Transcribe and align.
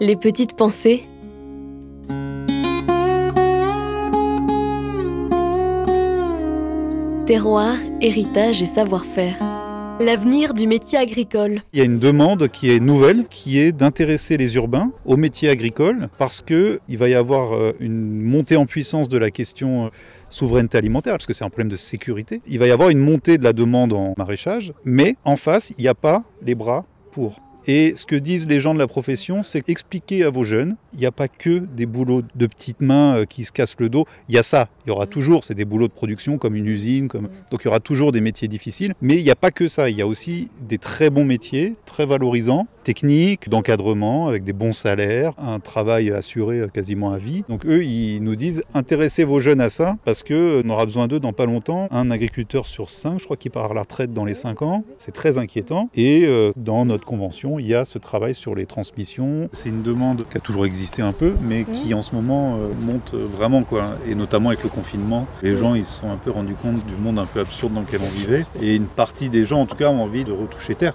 Les 0.00 0.16
petites 0.16 0.56
pensées. 0.56 1.04
Terroir, 7.26 7.76
héritage 8.00 8.60
et 8.60 8.66
savoir-faire. 8.66 9.36
L'avenir 10.00 10.52
du 10.52 10.66
métier 10.66 10.98
agricole. 10.98 11.60
Il 11.72 11.78
y 11.78 11.82
a 11.82 11.84
une 11.84 12.00
demande 12.00 12.48
qui 12.48 12.72
est 12.72 12.80
nouvelle, 12.80 13.26
qui 13.30 13.60
est 13.60 13.70
d'intéresser 13.70 14.36
les 14.36 14.56
urbains 14.56 14.90
au 15.04 15.16
métier 15.16 15.48
agricole, 15.48 16.08
parce 16.18 16.42
qu'il 16.42 16.80
va 16.98 17.08
y 17.08 17.14
avoir 17.14 17.52
euh, 17.52 17.72
une 17.78 18.20
montée 18.20 18.56
en 18.56 18.66
puissance 18.66 19.08
de 19.08 19.16
la 19.16 19.30
question 19.30 19.86
euh, 19.86 19.88
souveraineté 20.28 20.76
alimentaire, 20.76 21.12
parce 21.12 21.26
que 21.26 21.32
c'est 21.32 21.44
un 21.44 21.50
problème 21.50 21.70
de 21.70 21.76
sécurité. 21.76 22.42
Il 22.48 22.58
va 22.58 22.66
y 22.66 22.72
avoir 22.72 22.88
une 22.88 22.98
montée 22.98 23.38
de 23.38 23.44
la 23.44 23.52
demande 23.52 23.92
en 23.92 24.14
maraîchage, 24.18 24.72
mais 24.84 25.14
en 25.24 25.36
face, 25.36 25.72
il 25.78 25.82
n'y 25.82 25.88
a 25.88 25.94
pas 25.94 26.24
les 26.42 26.56
bras 26.56 26.84
pour. 27.12 27.40
Et 27.66 27.94
ce 27.96 28.04
que 28.04 28.16
disent 28.16 28.46
les 28.46 28.60
gens 28.60 28.74
de 28.74 28.78
la 28.78 28.86
profession, 28.86 29.42
c'est 29.42 29.68
expliquer 29.70 30.24
à 30.24 30.30
vos 30.30 30.44
jeunes, 30.44 30.76
il 30.92 30.98
n'y 30.98 31.06
a 31.06 31.12
pas 31.12 31.28
que 31.28 31.58
des 31.58 31.86
boulots 31.86 32.22
de 32.34 32.46
petites 32.46 32.80
mains 32.80 33.18
euh, 33.18 33.24
qui 33.24 33.44
se 33.44 33.52
cassent 33.52 33.76
le 33.78 33.88
dos. 33.88 34.04
Il 34.28 34.34
y 34.34 34.38
a 34.38 34.42
ça, 34.42 34.68
il 34.84 34.90
y 34.90 34.92
aura 34.92 35.06
toujours, 35.06 35.44
c'est 35.44 35.54
des 35.54 35.64
boulots 35.64 35.88
de 35.88 35.92
production 35.92 36.36
comme 36.36 36.56
une 36.56 36.66
usine, 36.66 37.08
comme... 37.08 37.28
donc 37.50 37.62
il 37.62 37.64
y 37.64 37.68
aura 37.68 37.80
toujours 37.80 38.12
des 38.12 38.20
métiers 38.20 38.48
difficiles. 38.48 38.94
Mais 39.00 39.16
il 39.16 39.24
n'y 39.24 39.30
a 39.30 39.36
pas 39.36 39.50
que 39.50 39.66
ça, 39.66 39.88
il 39.88 39.96
y 39.96 40.02
a 40.02 40.06
aussi 40.06 40.50
des 40.68 40.78
très 40.78 41.08
bons 41.08 41.24
métiers, 41.24 41.74
très 41.86 42.04
valorisants, 42.04 42.66
techniques, 42.84 43.48
d'encadrement, 43.48 44.28
avec 44.28 44.44
des 44.44 44.52
bons 44.52 44.72
salaires, 44.72 45.32
un 45.38 45.58
travail 45.58 46.10
assuré 46.10 46.60
euh, 46.60 46.68
quasiment 46.68 47.10
à 47.10 47.18
vie. 47.18 47.42
Donc 47.48 47.66
eux, 47.66 47.82
ils 47.82 48.20
nous 48.20 48.36
disent, 48.36 48.62
intéressez 48.74 49.24
vos 49.24 49.40
jeunes 49.40 49.60
à 49.60 49.68
ça, 49.68 49.96
parce 50.04 50.22
qu'on 50.22 50.68
aura 50.68 50.84
besoin 50.84 51.08
d'eux 51.08 51.18
dans 51.18 51.32
pas 51.32 51.46
longtemps. 51.46 51.88
Un 51.90 52.10
agriculteur 52.10 52.66
sur 52.66 52.90
cinq, 52.90 53.18
je 53.18 53.24
crois 53.24 53.36
qu'il 53.36 53.50
part 53.50 53.72
à 53.72 53.74
la 53.74 53.80
retraite 53.80 54.12
dans 54.12 54.24
les 54.24 54.34
cinq 54.34 54.62
ans, 54.62 54.84
c'est 54.98 55.12
très 55.12 55.38
inquiétant. 55.38 55.88
Et 55.96 56.26
euh, 56.26 56.52
dans 56.56 56.84
notre 56.84 57.04
convention, 57.04 57.58
il 57.58 57.66
y 57.66 57.74
a 57.74 57.84
ce 57.84 57.98
travail 57.98 58.34
sur 58.34 58.54
les 58.54 58.66
transmissions. 58.66 59.48
C'est 59.52 59.70
une 59.70 59.82
demande 59.82 60.24
qui 60.30 60.36
a 60.36 60.40
toujours 60.40 60.66
existé 60.66 61.02
un 61.02 61.12
peu, 61.12 61.32
mais 61.42 61.64
qui 61.64 61.94
en 61.94 62.02
ce 62.02 62.14
moment 62.14 62.56
euh, 62.56 62.68
monte 62.78 63.14
vraiment, 63.14 63.62
quoi. 63.62 63.96
Et 64.08 64.14
notamment 64.14 64.50
avec 64.50 64.62
le 64.62 64.68
confinement, 64.68 65.26
les 65.42 65.56
gens 65.56 65.74
ils 65.74 65.86
se 65.86 66.00
sont 66.00 66.10
un 66.10 66.16
peu 66.16 66.30
rendus 66.30 66.54
compte 66.54 66.84
du 66.86 66.94
monde 67.02 67.18
un 67.18 67.26
peu 67.26 67.40
absurde 67.40 67.72
dans 67.72 67.80
lequel 67.80 68.00
on 68.02 68.10
vivait. 68.10 68.44
Et 68.60 68.76
une 68.76 68.86
partie 68.86 69.30
des 69.30 69.44
gens, 69.44 69.60
en 69.60 69.66
tout 69.66 69.76
cas, 69.76 69.88
ont 69.88 70.02
envie 70.02 70.24
de 70.24 70.32
retoucher 70.32 70.74
terre. 70.74 70.92